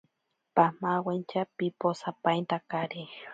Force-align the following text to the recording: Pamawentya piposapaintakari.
Pamawentya 0.55 1.41
piposapaintakari. 1.57 3.03